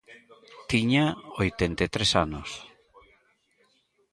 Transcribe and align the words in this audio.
Tiña 0.71 1.05
oitenta 1.41 1.81
e 1.87 1.91
tres 1.95 2.11
anos. 2.25 2.49